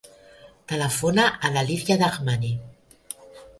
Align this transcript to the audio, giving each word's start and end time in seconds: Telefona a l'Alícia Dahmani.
Telefona 0.73 1.27
a 1.49 1.53
l'Alícia 1.57 1.99
Dahmani. 2.05 2.53